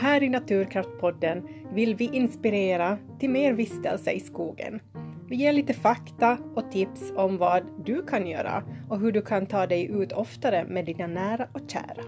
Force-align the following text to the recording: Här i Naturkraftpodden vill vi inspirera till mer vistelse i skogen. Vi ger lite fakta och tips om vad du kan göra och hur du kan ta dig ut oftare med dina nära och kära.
Här 0.00 0.22
i 0.22 0.28
Naturkraftpodden 0.28 1.48
vill 1.74 1.94
vi 1.94 2.04
inspirera 2.04 2.98
till 3.18 3.30
mer 3.30 3.52
vistelse 3.52 4.10
i 4.10 4.20
skogen. 4.20 4.80
Vi 5.28 5.36
ger 5.36 5.52
lite 5.52 5.74
fakta 5.74 6.38
och 6.54 6.70
tips 6.70 7.12
om 7.16 7.38
vad 7.38 7.62
du 7.84 8.02
kan 8.02 8.26
göra 8.26 8.62
och 8.88 9.00
hur 9.00 9.12
du 9.12 9.22
kan 9.22 9.46
ta 9.46 9.66
dig 9.66 9.86
ut 9.90 10.12
oftare 10.12 10.64
med 10.64 10.84
dina 10.84 11.06
nära 11.06 11.48
och 11.52 11.60
kära. 11.70 12.02